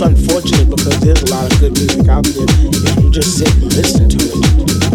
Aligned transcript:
unfortunate 0.00 0.68
because 0.68 1.00
there's 1.00 1.22
a 1.22 1.30
lot 1.30 1.50
of 1.50 1.60
good 1.60 1.72
music 1.72 2.08
out 2.08 2.24
there 2.24 2.44
if 2.48 3.02
you 3.02 3.10
just 3.10 3.38
sit 3.38 3.52
and 3.54 3.72
listen 3.72 4.08
to 4.08 4.16
it. 4.18 4.85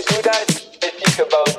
You 0.00 0.22
do 0.22 0.30
if 0.32 0.82
you 0.82 0.90
think 0.90 1.28
about 1.28 1.49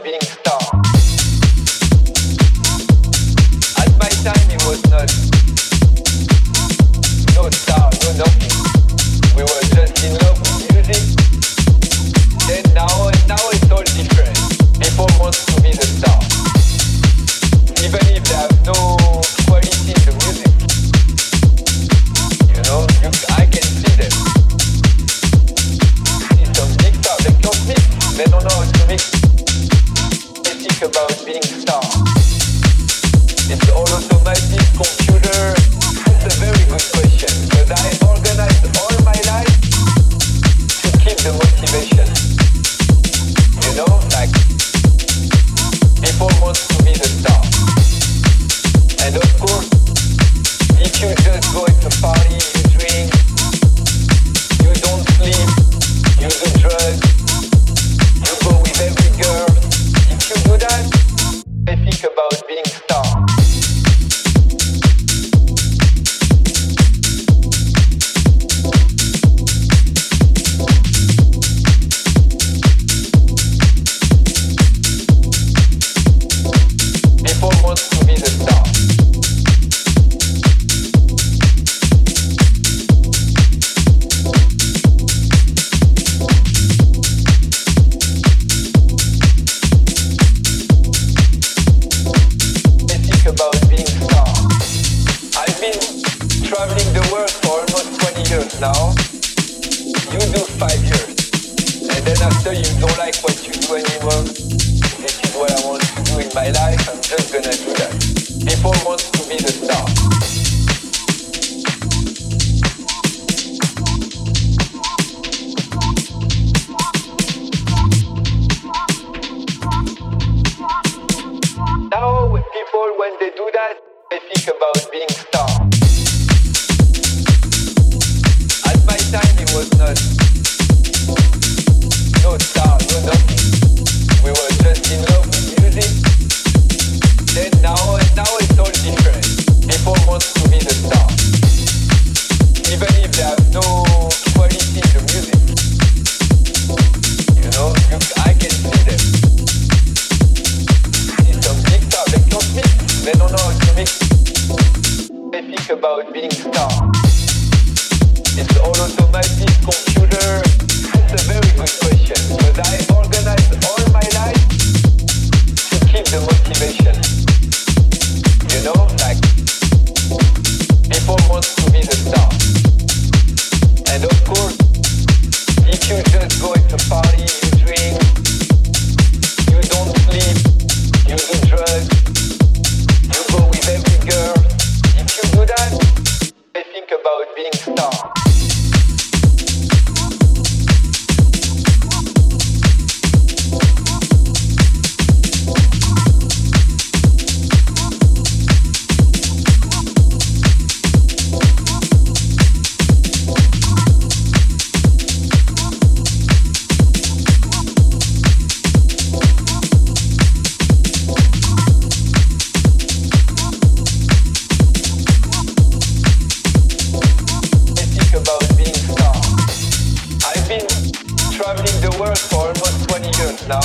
work 222.02 222.18
for 222.18 222.49
almost 222.49 222.89
20 222.89 223.06
years 223.22 223.47
now. 223.47 223.62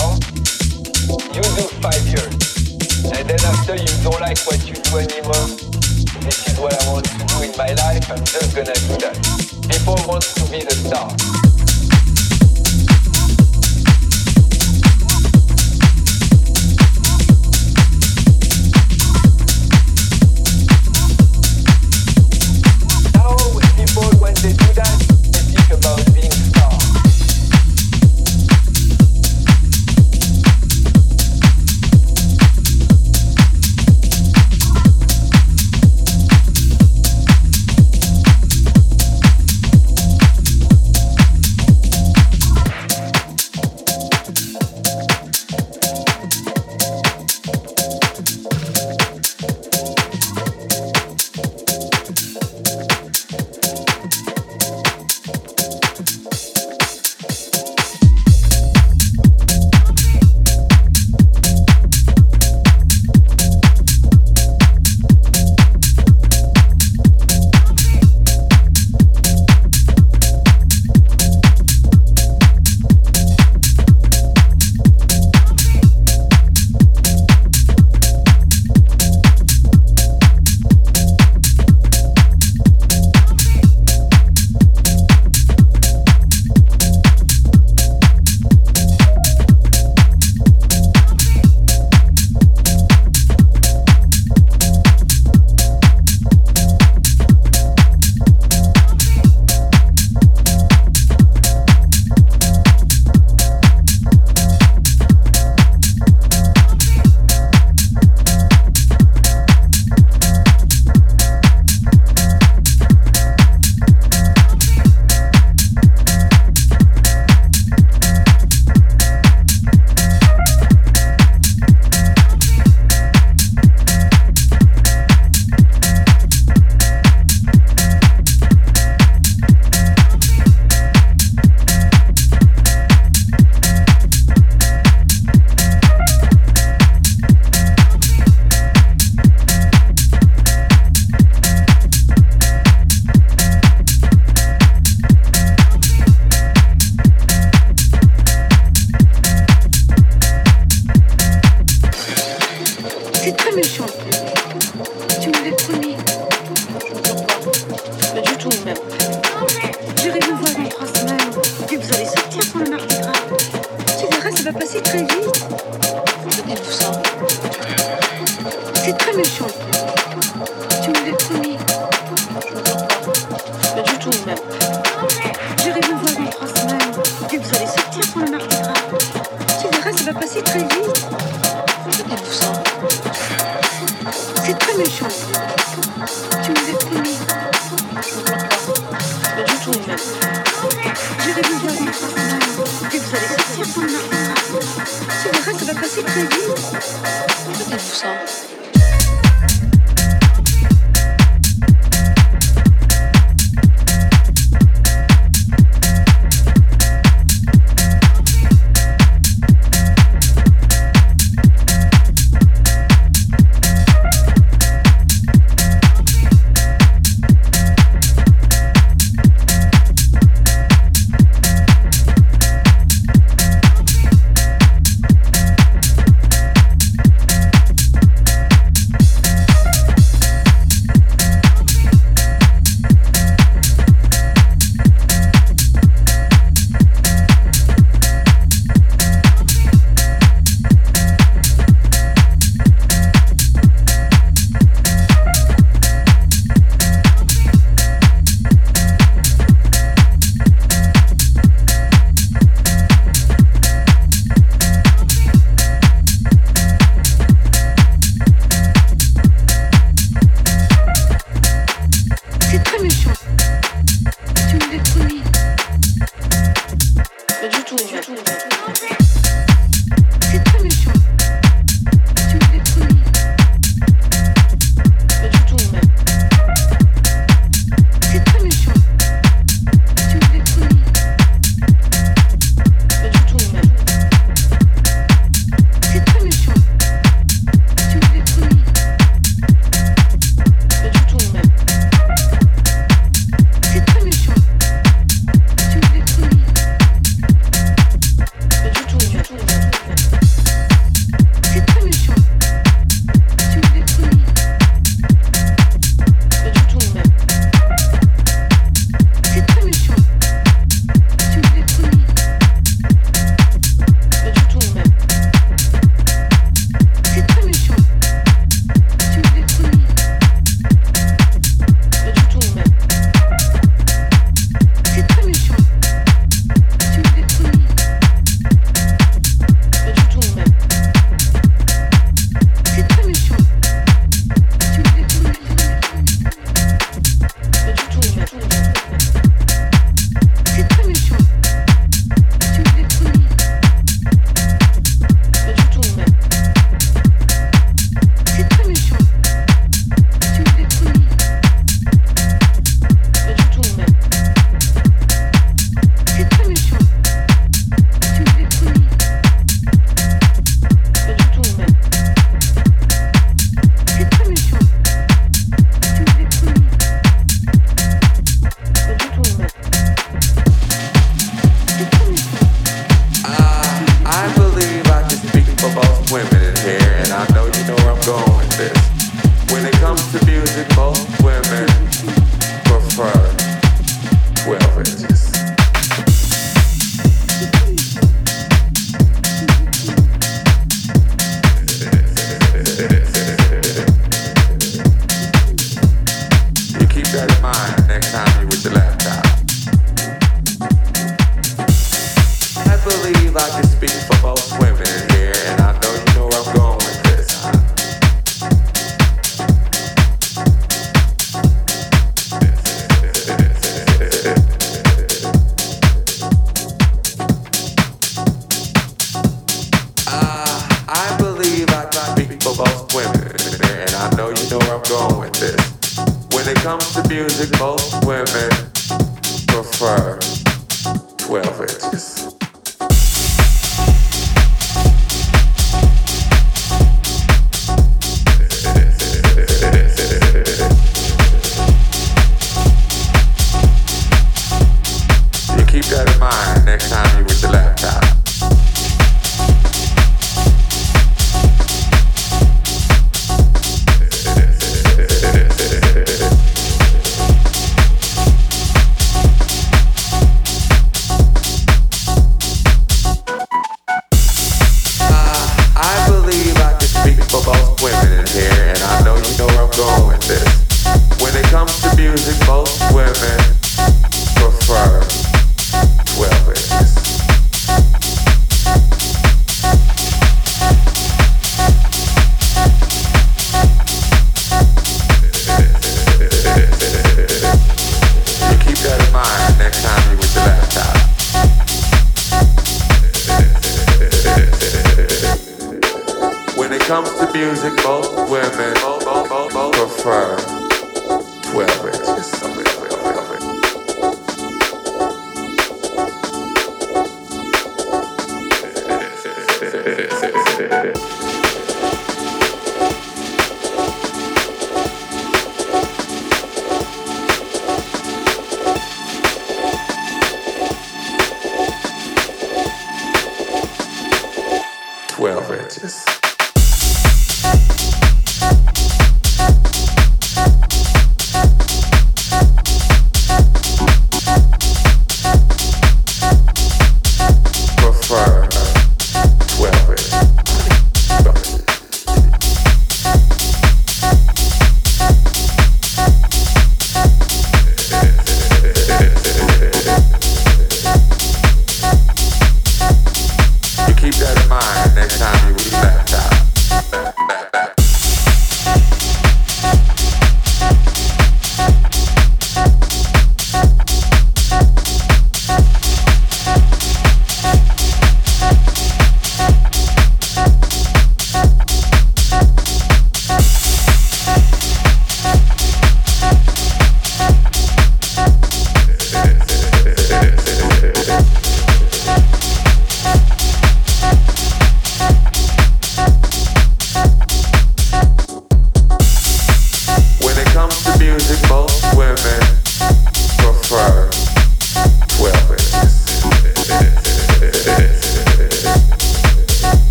You 1.33 1.41
do 1.57 1.65
five 1.81 2.05
years. 2.05 2.37
And 3.17 3.25
then 3.29 3.41
after 3.41 3.77
you 3.77 3.89
don't 4.05 4.21
like 4.21 4.39
what 4.45 4.61
you 4.69 4.75
do 4.75 4.99
anymore, 4.99 5.49
this 6.21 6.47
is 6.47 6.61
what 6.61 6.77
I 6.77 6.93
want 6.93 7.07
to 7.07 7.17
do 7.17 7.43
in 7.43 7.57
my 7.57 7.73
life, 7.73 8.11
I'm 8.11 8.25
just 8.25 8.55
gonna 8.55 8.75
do 8.75 8.97
that. 9.01 9.17
People 9.71 9.97
want 10.07 10.25
to 10.25 10.45
be 10.53 10.61
the 10.61 10.75
star. 10.75 11.46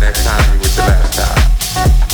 Next 0.00 0.24
time 0.24 0.54
you 0.54 0.60
with 0.60 0.76
your 0.76 0.86
laptop. 0.86 2.05